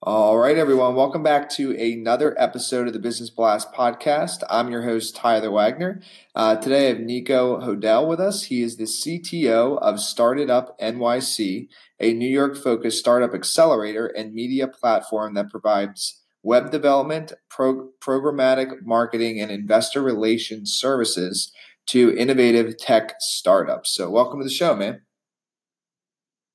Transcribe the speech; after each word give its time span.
All 0.00 0.38
right, 0.38 0.56
everyone. 0.56 0.94
Welcome 0.94 1.24
back 1.24 1.50
to 1.50 1.76
another 1.76 2.40
episode 2.40 2.86
of 2.86 2.92
the 2.92 3.00
Business 3.00 3.30
Blast 3.30 3.72
podcast. 3.72 4.44
I'm 4.48 4.70
your 4.70 4.82
host, 4.82 5.16
Tyler 5.16 5.50
Wagner. 5.50 6.00
Uh, 6.36 6.54
today 6.54 6.86
I 6.86 6.88
have 6.90 7.00
Nico 7.00 7.60
Hodel 7.60 8.06
with 8.06 8.20
us. 8.20 8.44
He 8.44 8.62
is 8.62 8.76
the 8.76 8.84
CTO 8.84 9.76
of 9.82 9.98
Started 9.98 10.48
Up 10.48 10.78
NYC, 10.78 11.66
a 11.98 12.12
New 12.12 12.28
York 12.28 12.56
focused 12.56 13.00
startup 13.00 13.34
accelerator 13.34 14.06
and 14.06 14.32
media 14.32 14.68
platform 14.68 15.34
that 15.34 15.50
provides 15.50 16.22
web 16.44 16.70
development, 16.70 17.32
pro- 17.50 17.90
programmatic 18.00 18.82
marketing, 18.82 19.40
and 19.40 19.50
investor 19.50 20.00
relations 20.00 20.72
services 20.72 21.52
to 21.88 22.16
innovative 22.16 22.76
tech 22.78 23.14
startups. 23.20 23.94
So, 23.94 24.10
welcome 24.10 24.40
to 24.40 24.44
the 24.44 24.50
show, 24.50 24.74
man. 24.74 25.02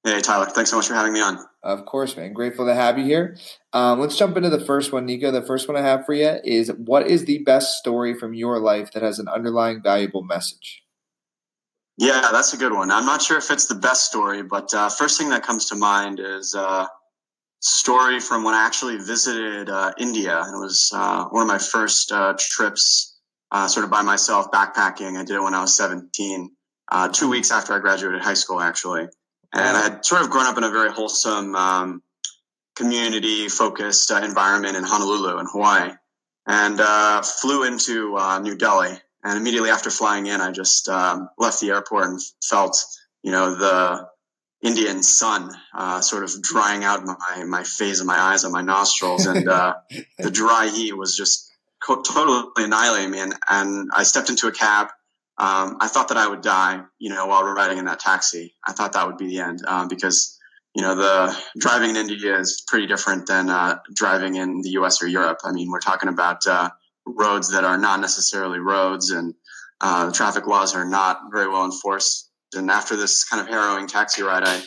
Hey, 0.03 0.19
Tyler. 0.19 0.47
Thanks 0.47 0.69
so 0.69 0.75
much 0.75 0.87
for 0.87 0.95
having 0.95 1.13
me 1.13 1.21
on. 1.21 1.39
Of 1.63 1.85
course, 1.85 2.17
man. 2.17 2.33
Grateful 2.33 2.65
to 2.65 2.75
have 2.75 2.97
you 2.97 3.05
here. 3.05 3.37
Um, 3.71 4.01
let's 4.01 4.17
jump 4.17 4.35
into 4.35 4.49
the 4.49 4.59
first 4.59 4.91
one, 4.91 5.05
Nico. 5.05 5.31
The 5.31 5.41
first 5.41 5.67
one 5.69 5.77
I 5.77 5.81
have 5.81 6.05
for 6.05 6.13
you 6.13 6.39
is 6.43 6.69
what 6.77 7.07
is 7.07 7.23
the 7.23 7.39
best 7.39 7.77
story 7.77 8.13
from 8.13 8.33
your 8.33 8.59
life 8.59 8.91
that 8.91 9.01
has 9.01 9.17
an 9.17 9.29
underlying 9.29 9.81
valuable 9.81 10.23
message? 10.23 10.83
Yeah, 11.97 12.29
that's 12.31 12.53
a 12.53 12.57
good 12.57 12.73
one. 12.73 12.91
I'm 12.91 13.05
not 13.05 13.21
sure 13.21 13.37
if 13.37 13.49
it's 13.49 13.67
the 13.67 13.75
best 13.75 14.05
story, 14.05 14.43
but 14.43 14.73
uh, 14.73 14.89
first 14.89 15.17
thing 15.17 15.29
that 15.29 15.43
comes 15.43 15.67
to 15.69 15.75
mind 15.75 16.19
is 16.19 16.53
a 16.53 16.61
uh, 16.61 16.87
story 17.61 18.19
from 18.19 18.43
when 18.43 18.53
I 18.53 18.65
actually 18.65 18.97
visited 18.97 19.69
uh, 19.69 19.93
India. 19.97 20.39
It 20.39 20.59
was 20.59 20.91
uh, 20.93 21.25
one 21.29 21.43
of 21.43 21.47
my 21.47 21.59
first 21.59 22.11
uh, 22.11 22.33
trips, 22.37 23.12
uh, 23.53 23.67
sort 23.67 23.85
of 23.85 23.91
by 23.91 24.01
myself, 24.01 24.51
backpacking. 24.51 25.17
I 25.17 25.23
did 25.23 25.37
it 25.37 25.41
when 25.41 25.53
I 25.53 25.61
was 25.61 25.77
17, 25.77 26.51
two 27.13 27.29
weeks 27.29 27.51
after 27.51 27.73
I 27.73 27.79
graduated 27.79 28.21
high 28.21 28.33
school, 28.33 28.59
actually. 28.59 29.07
And 29.53 29.77
I 29.77 29.83
had 29.83 30.05
sort 30.05 30.21
of 30.23 30.29
grown 30.29 30.47
up 30.47 30.57
in 30.57 30.63
a 30.63 30.71
very 30.71 30.91
wholesome, 30.91 31.55
um, 31.55 32.01
community 32.75 33.49
focused 33.49 34.11
uh, 34.11 34.21
environment 34.23 34.75
in 34.75 34.83
Honolulu 34.83 35.39
in 35.39 35.45
Hawaii 35.45 35.91
and 36.47 36.79
uh, 36.79 37.21
flew 37.21 37.63
into 37.63 38.15
uh, 38.17 38.39
New 38.39 38.57
Delhi. 38.57 38.97
And 39.23 39.37
immediately 39.37 39.69
after 39.69 39.89
flying 39.89 40.25
in, 40.27 40.41
I 40.41 40.51
just 40.51 40.89
um, 40.89 41.29
left 41.37 41.61
the 41.61 41.69
airport 41.69 42.07
and 42.07 42.19
felt, 42.43 42.83
you 43.21 43.31
know, 43.31 43.55
the 43.55 44.07
Indian 44.61 45.01
sun 45.01 45.49
uh, 45.73 46.01
sort 46.01 46.23
of 46.23 46.41
drying 46.41 46.83
out 46.83 47.05
my, 47.05 47.43
my 47.45 47.63
face 47.63 47.99
and 47.99 48.07
my 48.07 48.19
eyes 48.19 48.43
and 48.43 48.51
my 48.51 48.61
nostrils. 48.61 49.25
And 49.25 49.47
uh, 49.47 49.75
the 50.17 50.31
dry 50.31 50.67
heat 50.67 50.97
was 50.97 51.15
just 51.15 51.52
totally 51.87 52.43
annihilating 52.57 53.11
me. 53.11 53.19
And, 53.19 53.33
and 53.49 53.89
I 53.93 54.03
stepped 54.03 54.29
into 54.29 54.47
a 54.47 54.51
cab 54.51 54.89
um, 55.37 55.77
I 55.79 55.87
thought 55.87 56.09
that 56.09 56.17
I 56.17 56.27
would 56.27 56.41
die, 56.41 56.81
you 56.99 57.09
know, 57.09 57.25
while 57.25 57.43
we're 57.43 57.55
riding 57.55 57.79
in 57.79 57.85
that 57.85 57.99
taxi. 57.99 58.53
I 58.63 58.73
thought 58.73 58.93
that 58.93 59.07
would 59.07 59.17
be 59.17 59.27
the 59.27 59.39
end 59.39 59.65
um, 59.67 59.87
because, 59.87 60.39
you 60.75 60.83
know, 60.83 60.93
the 60.95 61.35
driving 61.57 61.91
in 61.91 61.95
India 61.95 62.37
is 62.37 62.63
pretty 62.67 62.85
different 62.85 63.25
than 63.25 63.49
uh, 63.49 63.79
driving 63.95 64.35
in 64.35 64.61
the 64.61 64.69
U.S. 64.71 65.01
or 65.01 65.07
Europe. 65.07 65.39
I 65.43 65.51
mean, 65.51 65.71
we're 65.71 65.79
talking 65.79 66.09
about 66.09 66.45
uh, 66.45 66.69
roads 67.07 67.51
that 67.51 67.63
are 67.63 67.79
not 67.79 67.99
necessarily 67.99 68.59
roads, 68.59 69.09
and 69.09 69.33
uh, 69.81 70.05
the 70.07 70.11
traffic 70.11 70.45
laws 70.45 70.75
are 70.75 70.85
not 70.85 71.19
very 71.31 71.47
well 71.47 71.65
enforced. 71.65 72.29
And 72.53 72.69
after 72.69 72.95
this 72.95 73.23
kind 73.23 73.41
of 73.41 73.47
harrowing 73.47 73.87
taxi 73.87 74.21
ride, 74.21 74.43
I 74.45 74.61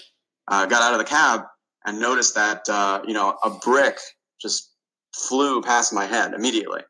uh, 0.48 0.66
got 0.66 0.82
out 0.82 0.94
of 0.94 0.98
the 0.98 1.04
cab 1.04 1.42
and 1.84 2.00
noticed 2.00 2.34
that, 2.34 2.68
uh, 2.68 3.02
you 3.06 3.14
know, 3.14 3.38
a 3.44 3.50
brick 3.50 3.98
just 4.42 4.72
flew 5.14 5.62
past 5.62 5.92
my 5.92 6.06
head 6.06 6.34
immediately. 6.34 6.80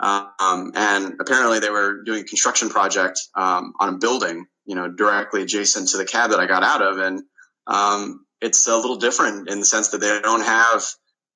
Um, 0.00 0.72
and 0.74 1.14
apparently 1.20 1.60
they 1.60 1.70
were 1.70 2.02
doing 2.02 2.22
a 2.22 2.26
construction 2.26 2.68
project 2.68 3.20
um, 3.34 3.74
on 3.78 3.94
a 3.94 3.98
building, 3.98 4.46
you 4.66 4.74
know, 4.74 4.88
directly 4.88 5.42
adjacent 5.42 5.88
to 5.90 5.98
the 5.98 6.04
cab 6.04 6.30
that 6.30 6.40
I 6.40 6.46
got 6.46 6.62
out 6.62 6.82
of. 6.82 6.98
And 6.98 7.22
um, 7.66 8.24
it's 8.40 8.66
a 8.66 8.76
little 8.76 8.96
different 8.96 9.48
in 9.48 9.60
the 9.60 9.64
sense 9.64 9.88
that 9.90 9.98
they 9.98 10.20
don't 10.20 10.44
have, 10.44 10.84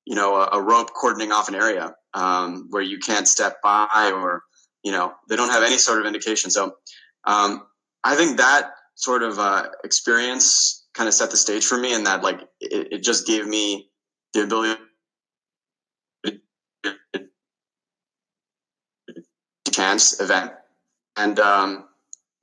you 0.05 0.15
know, 0.15 0.35
a, 0.35 0.49
a 0.53 0.61
rope 0.61 0.91
cordoning 0.93 1.31
off 1.31 1.47
an 1.47 1.55
area 1.55 1.95
um, 2.13 2.67
where 2.69 2.81
you 2.81 2.99
can't 2.99 3.27
step 3.27 3.57
by 3.63 4.11
or, 4.13 4.43
you 4.83 4.91
know, 4.91 5.13
they 5.29 5.35
don't 5.35 5.49
have 5.49 5.63
any 5.63 5.77
sort 5.77 5.99
of 5.99 6.05
indication. 6.05 6.51
So 6.51 6.73
um, 7.25 7.63
I 8.03 8.15
think 8.15 8.37
that 8.37 8.71
sort 8.95 9.23
of 9.23 9.39
uh, 9.39 9.67
experience 9.83 10.85
kind 10.93 11.07
of 11.07 11.13
set 11.13 11.31
the 11.31 11.37
stage 11.37 11.65
for 11.65 11.77
me 11.77 11.93
and 11.93 12.05
that 12.07 12.23
like 12.23 12.41
it, 12.59 12.93
it 12.93 13.03
just 13.03 13.25
gave 13.25 13.47
me 13.47 13.89
the 14.33 14.43
ability 14.43 14.81
chance 19.71 20.19
event. 20.19 20.51
And 21.17 21.39
um, 21.39 21.85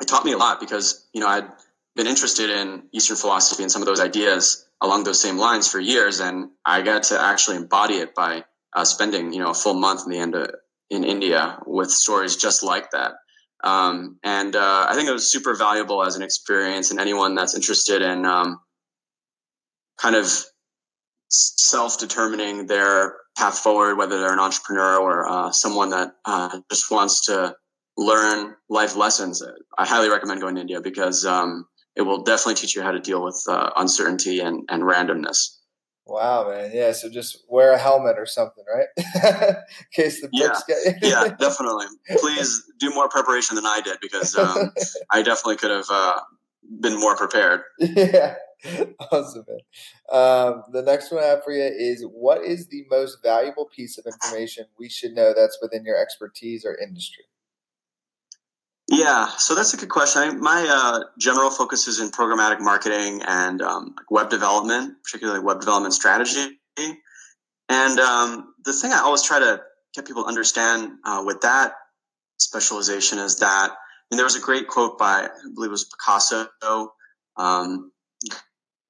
it 0.00 0.08
taught 0.08 0.24
me 0.24 0.32
a 0.32 0.36
lot 0.36 0.60
because, 0.60 1.06
you 1.12 1.20
know, 1.20 1.28
I'd 1.28 1.48
been 1.94 2.06
interested 2.06 2.50
in 2.50 2.84
Eastern 2.92 3.16
philosophy 3.16 3.62
and 3.62 3.72
some 3.72 3.82
of 3.82 3.86
those 3.86 4.00
ideas 4.00 4.66
along 4.80 5.04
those 5.04 5.20
same 5.20 5.38
lines 5.38 5.68
for 5.68 5.80
years. 5.80 6.20
And 6.20 6.50
I 6.64 6.82
got 6.82 7.04
to 7.04 7.20
actually 7.20 7.56
embody 7.56 7.94
it 7.94 8.14
by 8.14 8.44
uh, 8.74 8.84
spending, 8.84 9.32
you 9.32 9.40
know, 9.40 9.50
a 9.50 9.54
full 9.54 9.74
month 9.74 10.02
in 10.04 10.10
the 10.10 10.18
end 10.18 10.34
of, 10.34 10.50
in 10.90 11.04
India 11.04 11.58
with 11.66 11.90
stories 11.90 12.36
just 12.36 12.62
like 12.62 12.90
that. 12.90 13.12
Um, 13.64 14.18
and 14.22 14.54
uh, 14.54 14.86
I 14.88 14.94
think 14.94 15.08
it 15.08 15.12
was 15.12 15.30
super 15.30 15.54
valuable 15.54 16.04
as 16.04 16.16
an 16.16 16.22
experience. 16.22 16.90
And 16.90 17.00
anyone 17.00 17.34
that's 17.34 17.54
interested 17.54 18.02
in 18.02 18.26
um, 18.26 18.60
kind 19.98 20.14
of 20.14 20.30
self 21.28 21.98
determining 21.98 22.66
their 22.66 23.16
path 23.36 23.58
forward, 23.58 23.96
whether 23.96 24.18
they're 24.18 24.32
an 24.32 24.40
entrepreneur 24.40 24.98
or 24.98 25.28
uh, 25.28 25.52
someone 25.52 25.90
that 25.90 26.12
uh, 26.24 26.58
just 26.70 26.90
wants 26.90 27.26
to 27.26 27.54
learn 27.96 28.54
life 28.68 28.96
lessons, 28.96 29.42
I 29.78 29.86
highly 29.86 30.08
recommend 30.08 30.40
going 30.40 30.54
to 30.56 30.60
India 30.60 30.80
because 30.80 31.24
um, 31.24 31.66
it 31.94 32.02
will 32.02 32.22
definitely 32.22 32.54
teach 32.54 32.76
you 32.76 32.82
how 32.82 32.92
to 32.92 33.00
deal 33.00 33.22
with 33.22 33.42
uh, 33.48 33.70
uncertainty 33.76 34.40
and, 34.40 34.64
and 34.68 34.82
randomness. 34.82 35.56
Wow, 36.06 36.48
man. 36.48 36.70
Yeah. 36.72 36.92
So 36.92 37.10
just 37.10 37.44
wear 37.48 37.72
a 37.72 37.78
helmet 37.78 38.16
or 38.16 38.26
something, 38.26 38.64
right? 38.72 38.86
in 38.96 39.56
case 39.92 40.20
the 40.20 40.28
yeah. 40.32 40.58
get 40.68 41.02
Yeah, 41.02 41.34
definitely. 41.38 41.86
Please 42.18 42.62
do 42.78 42.94
more 42.94 43.08
preparation 43.08 43.56
than 43.56 43.66
I 43.66 43.80
did 43.82 43.98
because 44.00 44.36
um, 44.36 44.72
I 45.10 45.22
definitely 45.22 45.56
could 45.56 45.72
have 45.72 45.86
uh, 45.90 46.20
been 46.80 47.00
more 47.00 47.16
prepared. 47.16 47.62
Yeah. 47.80 48.36
awesome, 49.12 49.44
man. 49.48 49.58
Um, 50.10 50.62
the 50.72 50.82
next 50.82 51.12
one 51.12 51.22
I 51.22 51.26
have 51.26 51.44
for 51.44 51.52
you 51.52 51.62
is 51.62 52.02
what 52.02 52.42
is 52.42 52.68
the 52.68 52.84
most 52.90 53.18
valuable 53.22 53.66
piece 53.66 53.98
of 53.98 54.06
information 54.06 54.66
we 54.78 54.88
should 54.88 55.12
know 55.12 55.32
that's 55.34 55.58
within 55.60 55.84
your 55.84 56.00
expertise 56.00 56.64
or 56.64 56.76
industry? 56.76 57.24
Yeah, 58.88 59.26
so 59.36 59.54
that's 59.54 59.74
a 59.74 59.76
good 59.76 59.88
question. 59.88 60.22
I, 60.22 60.30
my 60.32 60.66
uh, 60.68 61.00
general 61.18 61.50
focus 61.50 61.88
is 61.88 62.00
in 62.00 62.10
programmatic 62.10 62.60
marketing 62.60 63.20
and 63.26 63.60
um, 63.60 63.94
web 64.10 64.30
development, 64.30 64.94
particularly 65.02 65.40
web 65.40 65.60
development 65.60 65.92
strategy. 65.92 66.58
And 67.68 67.98
um, 67.98 68.54
the 68.64 68.72
thing 68.72 68.92
I 68.92 69.00
always 69.00 69.22
try 69.22 69.40
to 69.40 69.60
get 69.94 70.06
people 70.06 70.22
to 70.22 70.28
understand 70.28 70.92
uh, 71.04 71.22
with 71.26 71.40
that 71.40 71.72
specialization 72.38 73.18
is 73.18 73.36
that 73.38 73.72
mean, 74.10 74.16
there 74.16 74.24
was 74.24 74.36
a 74.36 74.40
great 74.40 74.68
quote 74.68 74.98
by, 74.98 75.24
I 75.24 75.28
believe 75.54 75.68
it 75.68 75.72
was 75.72 75.84
Picasso, 75.84 76.48
um, 77.36 77.92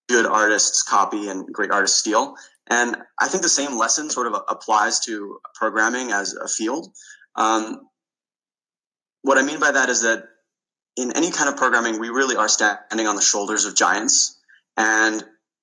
good 0.09 0.27
artists 0.27 0.83
copy 0.83 1.29
and 1.29 1.47
great 1.53 1.71
artists 1.71 1.99
steal. 1.99 2.37
And 2.69 2.97
I 3.21 3.29
think 3.29 3.43
the 3.43 3.49
same 3.49 3.79
lesson 3.79 4.11
sort 4.11 4.27
of 4.27 4.35
applies 4.49 5.01
to 5.01 5.39
programming 5.55 6.11
as 6.13 6.35
a 6.35 6.49
field. 6.49 6.89
Um, 7.37 7.81
what 9.23 9.39
I 9.39 9.43
mean 9.43 9.61
by 9.61 9.73
that 9.73 9.89
is 9.89 10.03
that 10.03 10.25
in 10.97 11.13
any 11.17 11.31
kind 11.31 11.49
of 11.49 11.57
programming, 11.57 12.01
we 12.01 12.09
really 12.09 12.37
are 12.37 12.49
standing 12.49 13.07
on 13.07 13.17
the 13.17 13.23
shoulders 13.23 13.65
of 13.67 13.77
giants. 13.77 14.39
And 14.77 15.23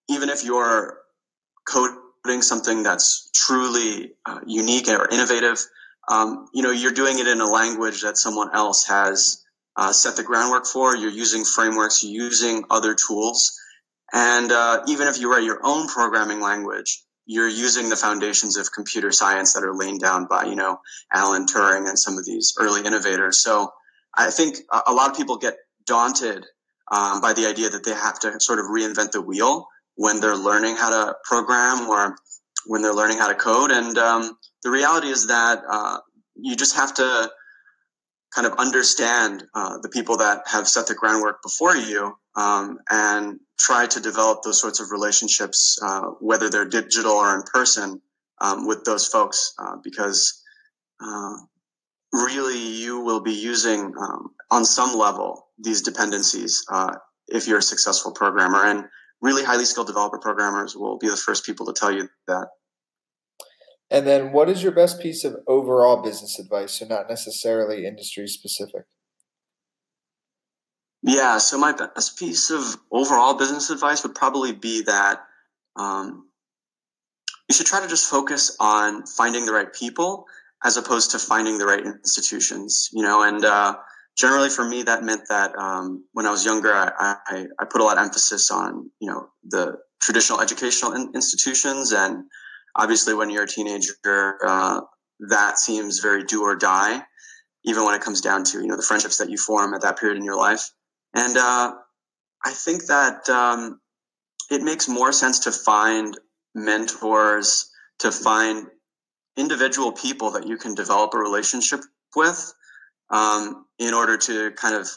even 0.10 0.30
if 0.30 0.44
you're 0.44 1.00
coding 1.68 2.42
something 2.42 2.84
that's 2.84 3.30
truly 3.34 4.14
uh, 4.26 4.40
unique 4.46 4.88
or 4.88 5.08
innovative, 5.10 5.66
um, 6.08 6.48
you 6.54 6.62
know, 6.62 6.72
you're 6.72 6.92
doing 6.92 7.20
it 7.20 7.28
in 7.28 7.42
a 7.42 7.50
language 7.50 8.02
that 8.02 8.18
someone 8.18 8.54
else 8.54 8.88
has 8.88 9.44
uh, 9.76 9.92
set 9.92 10.16
the 10.16 10.24
groundwork 10.24 10.66
for. 10.66 10.96
You're 10.96 11.10
using 11.10 11.44
frameworks, 11.44 12.04
you're 12.04 12.26
using 12.26 12.66
other 12.70 12.96
tools. 12.96 13.60
And 14.14 14.52
uh, 14.52 14.84
even 14.88 15.08
if 15.08 15.20
you 15.20 15.32
write 15.32 15.44
your 15.44 15.60
own 15.64 15.88
programming 15.88 16.40
language, 16.40 17.04
you're 17.26 17.48
using 17.48 17.90
the 17.90 17.96
foundations 17.96 18.58
of 18.58 18.72
computer 18.72 19.12
science 19.12 19.54
that 19.54 19.64
are 19.64 19.76
laid 19.76 20.00
down 20.00 20.28
by, 20.30 20.44
you 20.46 20.56
know, 20.56 20.80
Alan 21.12 21.48
Turing 21.48 21.88
and 21.90 21.98
some 21.98 22.18
of 22.18 22.26
these 22.26 22.54
early 22.60 22.86
innovators. 22.86 23.42
So 23.42 23.72
I 24.16 24.30
think 24.30 24.58
a 24.72 24.94
lot 24.94 25.10
of 25.10 25.18
people 25.18 25.38
get 25.38 25.56
daunted 25.86 26.46
um, 26.92 27.22
by 27.22 27.34
the 27.34 27.48
idea 27.48 27.70
that 27.70 27.84
they 27.84 27.94
have 27.94 28.20
to 28.20 28.40
sort 28.40 28.60
of 28.60 28.66
reinvent 28.66 29.12
the 29.12 29.22
wheel 29.22 29.68
when 29.96 30.20
they're 30.20 30.36
learning 30.36 30.76
how 30.76 30.90
to 30.90 31.16
program 31.24 31.90
or 31.90 32.16
when 32.68 32.82
they're 32.82 32.94
learning 32.94 33.18
how 33.18 33.30
to 33.30 33.36
code. 33.36 33.72
And 33.72 33.98
um, 33.98 34.38
the 34.62 34.70
reality 34.70 35.08
is 35.08 35.28
that 35.28 35.62
uh, 35.68 35.98
you 36.36 36.56
just 36.56 36.76
have 36.76 36.94
to 36.96 37.32
kind 38.36 38.46
of 38.46 38.54
understand 38.60 39.44
uh, 39.56 39.78
the 39.82 39.90
people 39.90 40.18
that 40.18 40.44
have 40.48 40.68
set 40.68 40.88
the 40.88 40.96
groundwork 40.96 41.42
before 41.42 41.76
you 41.76 42.16
um, 42.36 42.80
and 42.90 43.40
try 43.60 43.86
to 43.88 44.00
develop 44.00 44.44
those 44.44 44.60
sorts 44.60 44.80
of 44.80 44.92
relationships, 44.92 45.78
uh, 45.82 46.02
whether 46.20 46.50
they're 46.50 46.68
digital 46.68 47.12
or 47.12 47.36
in 47.36 47.44
person, 47.44 48.02
um, 48.42 48.68
with 48.68 48.84
those 48.84 49.08
folks, 49.08 49.54
uh, 49.60 49.76
because 49.84 50.44
uh, 51.02 51.36
really 52.12 52.58
you 52.58 53.02
will 53.02 53.22
be 53.22 53.34
using 53.34 53.94
um, 54.00 54.32
on 54.52 54.66
some 54.66 54.98
level 54.98 55.48
these 55.58 55.82
dependencies 55.82 56.64
uh, 56.72 56.96
if 57.28 57.48
you're 57.48 57.60
a 57.60 57.64
successful 57.64 58.12
programmer. 58.12 58.66
And 58.66 58.86
really 59.22 59.44
highly 59.44 59.66
skilled 59.66 59.88
developer 59.88 60.20
programmers 60.20 60.76
will 60.76 60.98
be 60.98 61.10
the 61.10 61.16
first 61.16 61.46
people 61.46 61.66
to 61.68 61.74
tell 61.74 61.92
you 61.92 62.10
that. 62.28 62.48
And 63.90 64.08
then, 64.08 64.32
what 64.32 64.50
is 64.50 64.64
your 64.64 64.72
best 64.72 65.00
piece 65.00 65.24
of 65.24 65.36
overall 65.48 66.02
business 66.02 66.40
advice, 66.40 66.80
so 66.80 66.86
not 66.86 67.08
necessarily 67.10 67.86
industry 67.86 68.28
specific? 68.28 68.86
Yeah, 71.04 71.38
so 71.38 71.58
my 71.58 71.74
best 71.74 72.18
piece 72.18 72.50
of 72.50 72.78
overall 72.90 73.34
business 73.34 73.70
advice 73.70 74.04
would 74.04 74.16
probably 74.16 74.54
be 74.54 74.84
that 74.84 75.22
um, 75.76 76.30
you 77.50 77.56
should 77.56 77.66
try 77.66 77.82
to 77.82 77.88
just 77.88 78.10
focus 78.10 78.56
on 78.60 79.06
finding 79.06 79.46
the 79.46 79.52
right 79.52 79.72
people 79.74 80.26
as 80.64 80.78
opposed 80.78 81.12
to 81.12 81.20
finding 81.20 81.58
the 81.58 81.66
right 81.66 81.86
institutions. 81.86 82.90
You 82.94 83.04
know, 83.04 83.22
and 83.22 83.44
uh, 83.44 83.76
generally 84.18 84.50
for 84.50 84.64
me, 84.64 84.84
that 84.84 85.04
meant 85.04 85.24
that 85.28 85.54
um, 85.58 86.06
when 86.14 86.26
I 86.26 86.32
was 86.32 86.46
younger, 86.46 86.74
I, 86.74 87.16
I, 87.28 87.46
I, 87.60 87.66
put 87.66 87.82
a 87.82 87.84
lot 87.84 87.98
of 87.98 88.06
emphasis 88.06 88.50
on 88.50 88.90
you 89.02 89.12
know 89.12 89.28
the 89.44 89.76
traditional 90.02 90.40
educational 90.40 90.94
in- 90.94 91.12
institutions, 91.14 91.92
and 91.92 92.24
obviously 92.78 93.14
when 93.14 93.30
you're 93.30 93.44
a 93.44 93.48
teenager, 93.48 94.38
uh, 94.48 94.80
that 95.30 95.58
seems 95.58 96.00
very 96.00 96.24
do 96.24 96.44
or 96.44 96.56
die. 96.56 97.04
Even 97.66 97.84
when 97.84 97.94
it 97.94 98.02
comes 98.02 98.22
down 98.22 98.46
to 98.46 98.62
you 98.62 98.68
know 98.68 98.78
the 98.78 98.84
friendships 98.84 99.18
that 99.18 99.30
you 99.30 99.38
form 99.38 99.74
at 99.74 99.82
that 99.82 100.00
period 100.00 100.18
in 100.18 100.24
your 100.24 100.38
life, 100.38 100.70
and 101.14 101.38
uh, 101.38 101.74
I 102.46 102.52
think 102.52 102.86
that 102.88 103.30
um, 103.30 103.80
it 104.52 104.62
makes 104.62 104.88
more 104.88 105.12
sense 105.12 105.40
to 105.40 105.52
find 105.52 106.18
mentors, 106.56 107.72
to 108.00 108.12
find 108.12 108.68
individual 109.38 109.92
people 109.92 110.32
that 110.32 110.48
you 110.48 110.58
can 110.58 110.76
develop 110.76 111.14
a 111.14 111.18
relationship 111.18 111.82
with 112.16 112.54
um, 113.10 113.66
in 113.80 113.94
order 113.94 114.18
to 114.18 114.52
kind 114.52 114.76
of 114.76 114.88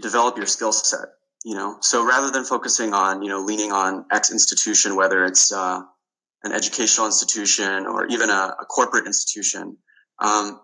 develop 0.00 0.36
your 0.36 0.46
skill 0.46 0.72
set 0.72 1.08
you 1.44 1.54
know? 1.54 1.76
So 1.80 2.04
rather 2.04 2.30
than 2.30 2.44
focusing 2.44 2.94
on 2.94 3.22
you 3.22 3.28
know 3.28 3.40
leaning 3.40 3.70
on 3.70 4.06
x 4.10 4.32
institution 4.32 4.96
whether 4.96 5.24
it's 5.24 5.52
uh, 5.52 5.82
an 6.42 6.52
educational 6.52 7.06
institution 7.06 7.86
or 7.86 8.06
even 8.06 8.30
a, 8.30 8.56
a 8.60 8.64
corporate 8.66 9.06
institution 9.06 9.76
um, 10.18 10.60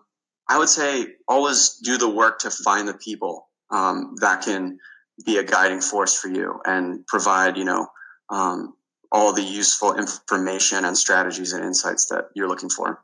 i 0.49 0.57
would 0.57 0.69
say 0.69 1.07
always 1.27 1.79
do 1.83 1.97
the 1.97 2.09
work 2.09 2.39
to 2.39 2.51
find 2.51 2.87
the 2.87 2.93
people 2.93 3.47
um, 3.71 4.15
that 4.21 4.43
can 4.43 4.79
be 5.25 5.37
a 5.37 5.43
guiding 5.43 5.81
force 5.81 6.17
for 6.19 6.29
you 6.29 6.59
and 6.65 7.05
provide 7.07 7.57
you 7.57 7.65
know 7.65 7.87
um, 8.29 8.73
all 9.11 9.33
the 9.33 9.43
useful 9.43 9.95
information 9.95 10.85
and 10.85 10.97
strategies 10.97 11.53
and 11.53 11.65
insights 11.65 12.07
that 12.07 12.25
you're 12.35 12.47
looking 12.47 12.69
for. 12.69 13.03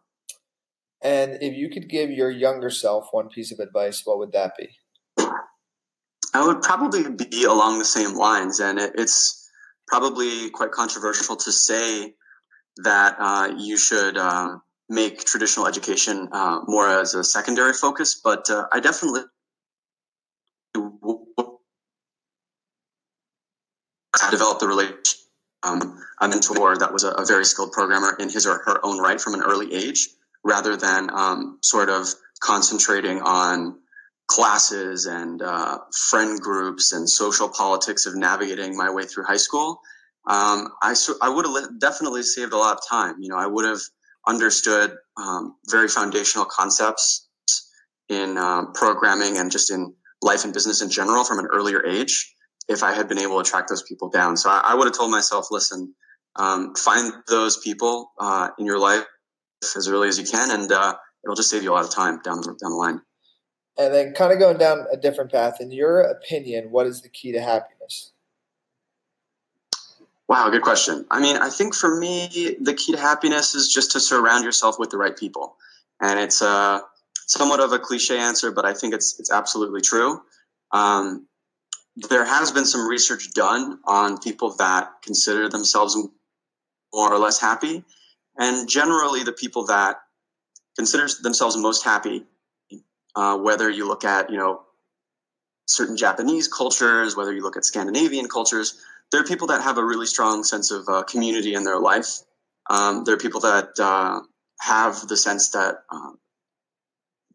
And 1.02 1.38
if 1.42 1.56
you 1.56 1.70
could 1.70 1.90
give 1.90 2.10
your 2.10 2.32
younger 2.32 2.70
self 2.70 3.10
one 3.12 3.30
piece 3.30 3.52
of 3.52 3.60
advice, 3.60 4.02
what 4.06 4.18
would 4.20 4.32
that 4.32 4.54
be? 4.58 4.70
I 6.34 6.46
would 6.46 6.62
probably 6.62 7.10
be 7.10 7.44
along 7.46 7.80
the 7.80 7.86
same 7.86 8.16
lines, 8.16 8.60
and 8.60 8.80
it, 8.80 8.94
it's 8.96 9.50
probably 9.88 10.50
quite 10.50 10.72
controversial 10.72 11.36
to 11.36 11.52
say 11.52 12.14
that 12.78 13.16
uh, 13.20 13.54
you 13.58 13.78
should 13.78 14.18
uh, 14.18 14.58
make 14.90 15.24
traditional 15.24 15.68
education 15.68 16.30
uh, 16.32 16.60
more 16.68 16.88
as 16.88 17.14
a 17.14 17.24
secondary 17.24 17.74
focus, 17.74 18.20
but 18.24 18.50
uh, 18.50 18.66
I 18.72 18.80
definitely 18.80 19.22
develop 24.32 24.60
the 24.60 24.68
relationship 24.68 25.06
um, 25.64 26.00
a 26.22 26.28
mentor 26.28 26.78
that 26.78 26.94
was 26.94 27.04
a, 27.04 27.10
a, 27.12 27.26
very 27.26 27.46
skilled 27.46 27.72
programmer 27.72 28.16
in 28.20 28.30
his 28.30 28.46
or 28.46 28.60
her 28.66 28.80
own 28.84 29.00
right 29.00 29.20
from 29.20 29.34
an 29.34 29.42
early 29.42 29.74
age, 29.74 30.10
rather 30.44 30.76
than 30.76 31.10
um, 31.12 31.58
sort 31.62 31.90
of 31.90 32.08
concentrating 32.40 33.22
on 33.22 33.80
classes 34.28 35.06
and 35.06 35.42
uh, 35.42 35.80
friend 36.10 36.40
groups 36.40 36.92
and 36.92 37.10
social 37.10 37.50
politics 37.50 38.06
of 38.06 38.16
navigating 38.16 38.76
my 38.76 38.90
way 38.90 39.04
through 39.06 39.24
high 39.24 39.38
school. 39.38 39.80
Um, 40.28 40.70
I, 40.82 40.94
I 41.22 41.30
would 41.30 41.46
have 41.46 41.80
definitely 41.80 42.24
saved 42.24 42.54
a 42.54 42.58
lot 42.58 42.78
of 42.78 42.88
time. 42.88 43.16
You 43.20 43.30
know, 43.30 43.38
I 43.38 43.48
would 43.48 43.66
have 43.66 43.80
understood 44.28 44.94
um, 45.16 45.56
very 45.70 45.88
foundational 45.88 46.46
concepts 46.46 47.30
in 48.10 48.38
uh, 48.38 48.66
programming 48.74 49.38
and 49.38 49.50
just 49.50 49.72
in 49.72 49.94
life 50.22 50.44
and 50.44 50.54
business 50.54 50.82
in 50.82 50.90
general 50.90 51.24
from 51.24 51.40
an 51.40 51.48
earlier 51.48 51.86
age 51.86 52.34
if 52.68 52.84
I 52.84 52.94
had 52.94 53.08
been 53.08 53.20
able 53.20 53.42
to 53.42 53.50
track 53.50 53.68
those 53.68 53.82
people 53.82 54.10
down. 54.10 54.38
So 54.38 54.50
I, 54.50 54.62
I 54.66 54.76
would 54.76 54.86
have 54.86 54.96
told 54.96 55.12
myself, 55.12 55.48
listen, 55.52 55.94
um, 56.36 56.76
find 56.76 57.14
those 57.28 57.58
people 57.58 58.12
uh, 58.20 58.50
in 58.60 58.66
your 58.66 58.80
life 58.80 59.06
as 59.76 59.88
early 59.88 60.08
as 60.08 60.20
you 60.20 60.26
can, 60.26 60.52
and 60.52 60.72
uh, 60.72 60.96
it'll 61.24 61.36
just 61.36 61.50
save 61.50 61.64
you 61.64 61.72
a 61.72 61.76
lot 61.76 61.84
of 61.84 61.92
time 61.92 62.20
down 62.24 62.38
the, 62.42 62.48
down 62.48 62.72
the 62.72 62.76
line. 62.76 63.02
And 63.80 63.94
then, 63.94 64.14
kind 64.14 64.34
of 64.34 64.40
going 64.40 64.58
down 64.58 64.86
a 64.92 64.98
different 64.98 65.32
path. 65.32 65.62
In 65.62 65.72
your 65.72 66.02
opinion, 66.02 66.72
what 66.72 66.88
is 66.88 67.02
the 67.02 67.10
key 67.10 67.32
to 67.32 67.42
happiness? 67.42 68.12
Wow, 70.28 70.50
good 70.50 70.62
question. 70.62 71.06
I 71.10 71.22
mean, 71.22 71.38
I 71.38 71.50
think 71.50 71.74
for 71.74 71.98
me, 71.98 72.58
the 72.60 72.74
key 72.74 72.92
to 72.92 73.00
happiness 73.00 73.56
is 73.56 73.72
just 73.72 73.92
to 73.92 74.00
surround 74.00 74.44
yourself 74.44 74.78
with 74.78 74.90
the 74.90 74.98
right 74.98 75.16
people, 75.16 75.56
and 76.02 76.20
it's 76.20 76.42
uh, 76.42 76.82
somewhat 77.28 77.60
of 77.60 77.72
a 77.72 77.80
cliche 77.80 78.18
answer, 78.18 78.52
but 78.52 78.66
I 78.66 78.74
think 78.74 78.94
it's 78.94 79.20
it's 79.20 79.32
absolutely 79.32 79.82
true. 79.82 80.22
Um, 80.72 81.28
there 82.10 82.26
has 82.26 82.52
been 82.52 82.66
some 82.66 82.88
research 82.88 83.34
done 83.34 83.80
on 83.86 84.20
people 84.20 84.56
that 84.56 84.92
consider 85.04 85.50
themselves 85.50 85.96
more 86.94 87.12
or 87.12 87.18
less 87.18 87.40
happy. 87.40 87.84
And 88.38 88.70
generally, 88.70 89.24
the 89.24 89.32
people 89.32 89.66
that 89.66 89.98
consider 90.78 91.08
themselves 91.24 91.58
most 91.58 91.84
happy, 91.84 92.24
uh, 93.16 93.38
whether 93.38 93.68
you 93.70 93.88
look 93.88 94.04
at, 94.04 94.30
you 94.30 94.38
know, 94.38 94.62
certain 95.66 95.98
Japanese 95.98 96.48
cultures, 96.48 97.16
whether 97.16 97.34
you 97.34 97.42
look 97.42 97.58
at 97.58 97.66
Scandinavian 97.66 98.28
cultures, 98.28 98.80
there 99.12 99.22
are 99.22 99.26
people 99.26 99.48
that 99.48 99.62
have 99.62 99.78
a 99.78 99.84
really 99.84 100.06
strong 100.06 100.44
sense 100.44 100.70
of 100.70 100.88
uh, 100.88 101.02
community 101.04 101.56
in 101.56 101.64
their 101.64 101.80
life. 101.80 102.20
Um, 102.70 103.06
there 103.06 103.16
are 103.16 103.18
people 103.18 103.42
that 103.42 103.70
uh, 103.80 104.22
have 104.62 105.08
the 105.08 105.18
sense 105.18 105.50
that 105.50 105.80
uh, 105.90 106.12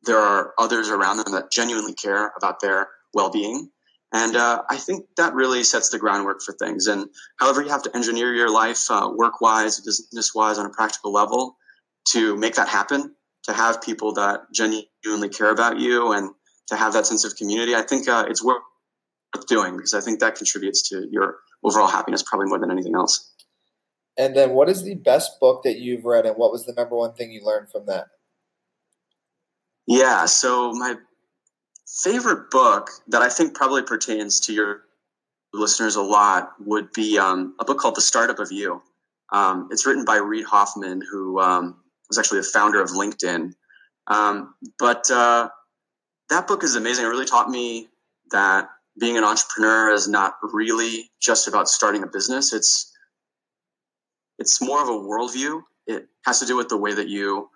there 0.05 0.19
are 0.19 0.53
others 0.57 0.89
around 0.89 1.17
them 1.17 1.33
that 1.33 1.51
genuinely 1.51 1.95
care 1.95 2.33
about 2.37 2.61
their 2.61 2.89
well-being. 3.13 3.71
And 4.13 4.37
uh, 4.37 4.63
I 4.69 4.77
think 4.77 5.07
that 5.17 5.35
really 5.35 5.65
sets 5.65 5.89
the 5.89 5.99
groundwork 5.99 6.43
for 6.43 6.53
things. 6.53 6.87
And 6.87 7.09
however 7.39 7.63
you 7.63 7.71
have 7.71 7.83
to 7.85 7.97
engineer 7.97 8.35
your 8.35 8.51
life, 8.51 8.91
uh, 8.91 9.11
work 9.15 9.41
wise, 9.41 9.81
business 9.81 10.35
wise, 10.35 10.59
on 10.59 10.67
a 10.67 10.71
practical 10.71 11.13
level, 11.13 11.57
to 12.11 12.37
make 12.37 12.57
that 12.57 12.69
happen, 12.69 13.15
to 13.45 13.53
have 13.53 13.81
people 13.81 14.13
that 14.15 14.41
genuinely 14.53 15.31
care 15.31 15.51
about 15.51 15.81
you, 15.81 16.13
and 16.13 16.31
to 16.69 16.77
have 16.77 16.93
that 16.93 17.07
sense 17.07 17.25
of 17.25 17.37
community, 17.37 17.75
I 17.75 17.83
think 17.83 18.07
uh, 18.07 18.27
it's 18.29 18.45
worth 18.45 18.63
doing 19.49 19.77
because 19.77 19.95
I 19.95 20.01
think 20.01 20.21
that 20.21 20.35
contributes 20.35 20.89
to 20.91 21.07
your 21.11 21.37
overall 21.65 21.89
happiness 21.89 22.23
probably 22.23 22.49
more 22.49 22.59
than 22.59 22.71
anything 22.71 22.95
else. 22.95 23.33
And 24.19 24.37
then, 24.37 24.51
what 24.51 24.69
is 24.69 24.85
the 24.85 24.95
best 24.95 25.41
book 25.41 25.63
that 25.65 25.79
you've 25.79 26.05
read, 26.05 26.27
and 26.27 26.37
what 26.37 26.53
was 26.53 26.67
the 26.67 26.75
number 26.75 26.97
one 26.97 27.15
thing 27.15 27.31
you 27.31 27.43
learned 27.43 27.71
from 27.71 27.87
that? 27.87 28.09
Yeah, 29.87 30.27
so 30.27 30.73
my 30.73 30.97
favorite 31.93 32.51
book 32.51 32.91
that 33.09 33.23
I 33.23 33.29
think 33.29 33.55
probably 33.55 33.83
pertains 33.83 34.41
to 34.41 34.53
your 34.53 34.83
listeners 35.53 35.97
a 35.97 36.03
lot 36.03 36.53
would 36.65 36.93
be 36.93 37.19
um, 37.19 37.55
a 37.61 37.65
book 37.65 37.79
called 37.79 37.97
The 37.97 38.03
Startup 38.03 38.39
of 38.39 38.51
You. 38.51 38.83
Um, 39.33 39.69
it's 39.71 39.87
written 39.87 40.05
by 40.05 40.17
Reid 40.17 40.45
Hoffman, 40.47 41.03
who 41.11 41.39
um, 41.41 41.77
was 42.09 42.19
actually 42.19 42.41
the 42.41 42.47
founder 42.53 42.81
of 42.81 42.91
LinkedIn. 42.91 43.53
Um, 44.07 44.55
but 44.79 45.11
uh, 45.11 45.49
that 46.31 46.47
book 46.47 46.65
is 46.65 46.75
amazing. 46.77 47.05
It 47.05 47.09
really 47.09 47.27
taught 47.27 47.51
me 47.51 47.89
that 48.31 48.69
being 48.99 49.17
an 49.17 49.25
entrepreneur 49.25 49.91
is 49.93 50.09
not 50.09 50.37
really 50.43 51.11
just 51.21 51.49
about 51.49 51.69
starting 51.69 52.03
a 52.03 52.07
business. 52.07 52.53
It's 52.53 52.91
it's 54.39 54.61
more 54.61 54.83
of 54.83 54.89
a 54.89 54.93
worldview. 54.93 55.63
It 55.87 56.09
has 56.25 56.41
to 56.41 56.47
do 56.47 56.57
with 56.57 56.69
the 56.69 56.77
way 56.77 56.95
that 56.95 57.09
you 57.09 57.49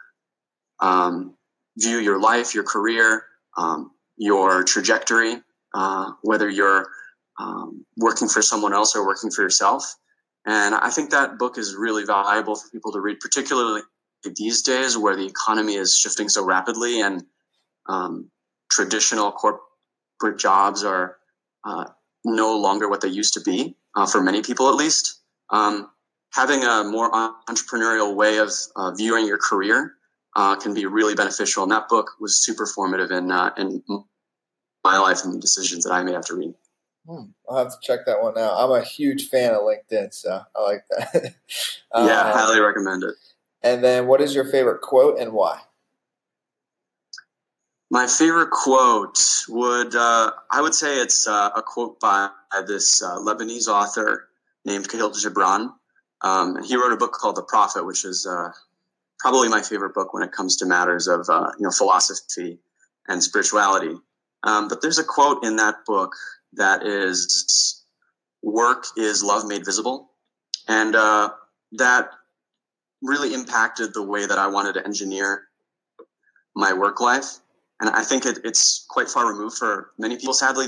um, 0.81 1.35
view 1.77 1.99
your 1.99 2.21
life, 2.21 2.55
your 2.55 2.65
career, 2.65 3.25
um, 3.57 3.91
your 4.17 4.65
trajectory, 4.65 5.37
uh, 5.75 6.13
whether 6.23 6.49
you're 6.49 6.89
um, 7.39 7.85
working 7.97 8.29
for 8.29 8.43
someone 8.43 8.73
else 8.73 8.97
or 8.97 9.07
working 9.07 9.31
for 9.31 9.43
yourself. 9.43 9.85
And 10.47 10.75
I 10.75 10.91
think 10.91 11.11
that 11.11 11.39
book 11.39 11.59
is 11.59 11.75
really 11.75 12.05
valuable 12.05 12.55
for 12.55 12.69
people 12.71 12.93
to 12.93 13.01
read, 13.01 13.21
particularly 13.21 13.83
these 14.37 14.63
days 14.63 14.97
where 14.97 15.17
the 15.17 15.27
economy 15.27 15.75
is 15.75 15.97
shifting 15.97 16.29
so 16.29 16.45
rapidly 16.45 17.01
and 17.01 17.25
um, 17.89 18.31
traditional 18.71 19.33
corporate 19.33 20.39
jobs 20.39 20.85
are 20.85 21.17
uh, 21.65 21.85
no 22.25 22.59
longer 22.59 22.89
what 22.89 23.01
they 23.01 23.09
used 23.09 23.35
to 23.35 23.41
be 23.41 23.77
uh, 23.95 24.07
for 24.07 24.21
many 24.21 24.43
people, 24.43 24.69
at 24.69 24.75
least. 24.75 25.21
Um, 25.51 25.89
having 26.33 26.65
a 26.65 26.85
more 26.85 27.11
entrepreneurial 27.49 28.15
way 28.15 28.39
of 28.39 28.51
uh, 28.75 28.93
viewing 28.93 29.27
your 29.27 29.39
career 29.39 29.96
uh, 30.37 30.55
can 30.55 30.75
be 30.75 30.85
really 30.85 31.15
beneficial. 31.15 31.63
And 31.63 31.73
that 31.73 31.89
book 31.89 32.13
was 32.21 32.37
super 32.37 32.67
formative 32.67 33.11
in 33.11 33.33
uh, 33.33 33.53
in 33.57 33.83
my 34.85 34.99
life 34.99 35.25
and 35.25 35.35
the 35.35 35.41
decisions 35.41 35.85
that 35.85 35.93
I 35.93 36.05
made 36.05 36.15
after 36.15 36.37
reading. 36.37 36.55
Hmm. 37.09 37.31
I'll 37.49 37.59
have 37.59 37.69
to 37.69 37.79
check 37.83 38.01
that 38.07 38.23
one 38.23 38.37
out. 38.37 38.55
I'm 38.57 38.71
a 38.71 38.85
huge 38.85 39.29
fan 39.29 39.55
of 39.55 39.63
LinkedIn, 39.63 40.13
so 40.13 40.43
I 40.55 40.63
like 40.63 40.85
that. 40.91 41.35
yeah, 41.95 42.21
um, 42.21 42.33
highly 42.33 42.61
recommend 42.61 43.03
it. 43.03 43.15
And 43.63 43.83
then, 43.83 44.07
what 44.07 44.21
is 44.21 44.35
your 44.35 44.45
favorite 44.45 44.83
quote 44.83 45.19
and 45.19 45.33
why? 45.33 45.61
My 47.91 48.07
favorite 48.07 48.51
quote 48.51 49.19
would 49.49 49.95
uh, 49.95 50.33
I 50.51 50.61
would 50.61 50.75
say 50.75 50.99
it's 50.99 51.27
uh, 51.27 51.51
a 51.57 51.63
quote 51.63 51.99
by 51.99 52.29
this 52.67 53.03
uh, 53.03 53.17
Lebanese 53.19 53.69
author 53.69 54.29
named 54.67 54.89
Kahlil 54.89 55.15
Gibran. 55.15 55.73
Um, 56.21 56.63
he 56.63 56.77
wrote 56.77 56.93
a 56.93 56.97
book 56.97 57.13
called 57.13 57.37
The 57.37 57.43
Prophet, 57.43 57.87
which 57.87 58.05
is 58.05 58.27
uh, 58.27 58.51
probably 59.19 59.49
my 59.49 59.63
favorite 59.63 59.95
book 59.95 60.13
when 60.13 60.23
it 60.23 60.33
comes 60.33 60.57
to 60.57 60.67
matters 60.67 61.09
of 61.09 61.29
uh, 61.29 61.51
you 61.59 61.65
know 61.65 61.71
philosophy 61.71 62.59
and 63.09 63.23
spirituality. 63.23 63.95
Um, 64.43 64.69
but 64.69 64.83
there's 64.83 64.99
a 64.99 65.05
quote 65.05 65.45
in 65.45 65.57
that 65.57 65.85
book 65.87 66.13
that 66.55 66.87
is 66.87 67.85
"Work 68.43 68.87
is 68.97 69.23
love 69.23 69.47
made 69.47 69.65
visible," 69.65 70.11
and 70.69 70.95
uh, 70.95 71.31
that 71.73 72.11
really 73.03 73.35
impacted 73.35 73.95
the 73.95 74.03
way 74.03 74.27
that 74.27 74.39
I 74.39 74.47
wanted 74.49 74.75
to 74.75 74.85
engineer 74.85 75.45
my 76.55 76.73
work 76.73 77.01
life 77.01 77.39
and 77.81 77.91
I 77.91 78.03
think 78.03 78.25
it, 78.25 78.39
it's 78.45 78.87
quite 78.89 79.09
far 79.09 79.31
removed 79.31 79.59
for 79.59 79.91
many 79.99 80.17
people, 80.17 80.35
sadly, 80.35 80.67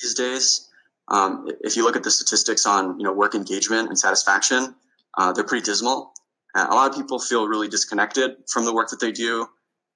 these 0.00 0.14
days. 0.14 0.68
Um, 1.08 1.48
if 1.62 1.76
you 1.76 1.84
look 1.84 1.96
at 1.96 2.02
the 2.02 2.10
statistics 2.10 2.66
on 2.66 2.98
you 3.00 3.04
know 3.04 3.12
work 3.12 3.34
engagement 3.34 3.88
and 3.88 3.98
satisfaction, 3.98 4.74
uh, 5.16 5.32
they're 5.32 5.44
pretty 5.44 5.64
dismal. 5.64 6.12
A 6.54 6.74
lot 6.74 6.90
of 6.90 6.96
people 6.96 7.18
feel 7.18 7.46
really 7.46 7.68
disconnected 7.68 8.36
from 8.50 8.64
the 8.64 8.74
work 8.74 8.88
that 8.90 9.00
they 9.00 9.12
do, 9.12 9.46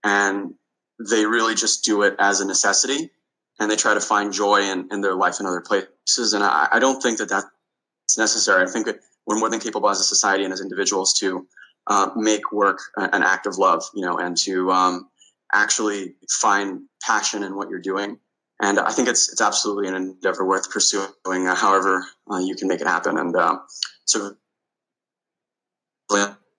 and 0.04 0.54
they 0.99 1.26
really 1.26 1.54
just 1.54 1.85
do 1.85 2.02
it 2.02 2.14
as 2.18 2.40
a 2.40 2.47
necessity, 2.47 3.11
and 3.59 3.71
they 3.71 3.76
try 3.76 3.94
to 3.94 4.00
find 4.00 4.32
joy 4.32 4.62
in, 4.62 4.88
in 4.92 5.00
their 5.00 5.14
life 5.14 5.40
in 5.40 5.47
other 5.47 5.61
places. 5.61 6.32
And 6.32 6.44
I, 6.44 6.68
I 6.73 6.78
don't 6.78 7.02
think 7.02 7.18
that 7.18 7.28
that's 7.28 8.18
necessary. 8.18 8.62
I 8.62 8.71
think 8.71 8.87
that 8.87 9.00
we're 9.26 9.38
more 9.38 9.50
than 9.50 9.61
capable 9.61 9.88
as 9.88 10.00
a 10.00 10.04
society 10.04 10.44
and 10.44 10.52
as 10.52 10.61
individuals 10.61 11.14
to 11.14 11.47
uh, 11.87 12.11
make 12.16 12.52
work 12.52 12.78
an 12.97 13.23
act 13.23 13.47
of 13.47 13.59
love, 13.59 13.82
you 13.94 14.04
know, 14.04 14.18
and 14.18 14.37
to 14.37 14.71
um, 14.71 15.09
actually 15.52 16.14
find 16.30 16.82
passion 17.02 17.42
in 17.42 17.56
what 17.56 17.71
you're 17.71 17.80
doing. 17.80 18.18
And 18.61 18.78
I 18.78 18.92
think 18.92 19.09
it's 19.09 19.32
it's 19.32 19.40
absolutely 19.40 19.88
an 19.88 19.97
endeavor 19.97 20.47
worth 20.47 20.71
pursuing, 20.71 21.09
uh, 21.26 21.54
however 21.54 22.04
uh, 22.30 22.38
you 22.38 22.54
can 22.54 22.68
make 22.68 22.80
it 22.80 22.87
happen. 22.87 23.18
And 23.18 23.35
uh, 23.35 23.59
so, 24.04 24.37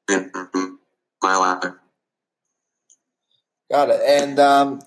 my 0.09 1.37
life. 1.37 1.73
Got 3.71 3.89
it. 3.89 4.01
And 4.05 4.39
um, 4.39 4.81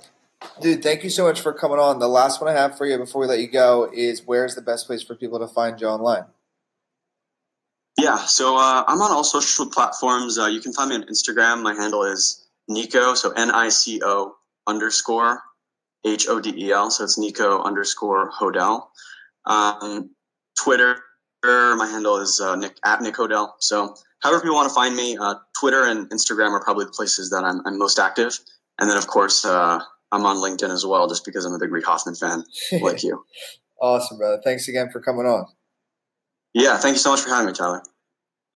dude, 0.61 0.83
thank 0.83 1.03
you 1.03 1.11
so 1.11 1.25
much 1.25 1.41
for 1.41 1.53
coming 1.53 1.79
on. 1.79 1.99
The 1.99 2.09
last 2.09 2.41
one 2.41 2.51
I 2.51 2.59
have 2.59 2.77
for 2.77 2.87
you 2.87 2.97
before 2.99 3.23
we 3.23 3.27
let 3.27 3.41
you 3.41 3.49
go 3.49 3.91
is 3.93 4.23
where's 4.25 4.55
the 4.55 4.63
best 4.63 4.87
place 4.87 5.03
for 5.03 5.15
people 5.15 5.39
to 5.39 5.49
find 5.49 5.81
you 5.81 5.89
online? 5.89 6.25
Yeah, 7.99 8.19
so 8.19 8.57
uh, 8.57 8.85
I'm 8.87 9.01
on 9.01 9.11
all 9.11 9.25
social 9.25 9.67
platforms. 9.67 10.39
Uh, 10.39 10.47
you 10.47 10.61
can 10.61 10.73
find 10.73 10.91
me 10.91 10.97
on 10.97 11.05
Instagram. 11.05 11.63
My 11.63 11.75
handle 11.75 12.05
is 12.05 12.47
Nico, 12.69 13.15
so 13.15 13.31
N 13.31 13.51
I 13.51 13.71
C 13.71 14.01
O 14.05 14.35
underscore 14.67 15.41
H 16.05 16.29
O 16.29 16.39
D 16.39 16.53
E 16.57 16.73
L. 16.73 16.91
So 16.91 17.05
it's 17.05 17.19
Nico 17.19 17.63
underscore 17.63 18.31
Hodel. 18.31 18.89
Um, 19.47 20.11
Twitter, 20.61 21.03
my 21.43 21.89
handle 21.91 22.19
is 22.19 22.39
uh, 22.39 22.55
Nick 22.57 22.77
at 22.85 23.01
Nick 23.01 23.15
Hodel. 23.15 23.53
So 23.61 23.95
however 24.21 24.41
people 24.41 24.57
want 24.57 24.69
to 24.69 24.75
find 24.75 24.97
me, 24.97 25.17
uh, 25.17 25.35
Twitter 25.59 25.85
and 25.85 26.09
Instagram 26.11 26.51
are 26.51 26.63
probably 26.63 26.85
the 26.85 26.93
places 26.93 27.31
that 27.31 27.45
I'm, 27.45 27.61
I'm 27.67 27.79
most 27.79 27.99
active. 27.99 28.39
And 28.79 28.91
then 28.91 28.97
of 28.97 29.07
course, 29.07 29.45
uh, 29.45 29.81
I'm 30.13 30.25
on 30.25 30.37
LinkedIn 30.37 30.71
as 30.71 30.85
well, 30.85 31.09
just 31.09 31.25
because 31.25 31.45
I'm 31.45 31.53
a 31.53 31.59
big 31.59 31.73
Reid 31.73 31.85
Hoffman 31.85 32.15
fan, 32.15 32.45
like 32.81 33.03
you. 33.03 33.25
Awesome, 33.81 34.19
brother. 34.19 34.41
Thanks 34.43 34.69
again 34.69 34.91
for 34.91 35.01
coming 35.01 35.27
on. 35.27 35.47
Yeah, 36.55 36.79
thank 36.79 36.95
you 36.95 36.99
so 37.01 37.11
much 37.11 37.21
for 37.21 37.29
having 37.29 37.47
me, 37.47 37.53
Tyler. 37.53 37.83